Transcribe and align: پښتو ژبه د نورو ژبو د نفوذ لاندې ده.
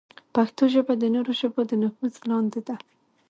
پښتو 0.35 0.63
ژبه 0.73 0.93
د 0.97 1.03
نورو 1.15 1.31
ژبو 1.41 1.61
د 1.69 1.71
نفوذ 1.83 2.13
لاندې 2.29 2.61
ده. 2.67 2.75